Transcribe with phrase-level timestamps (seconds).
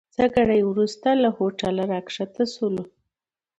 [0.15, 2.83] څه ګړی وروسته له هوټل راکښته سولو.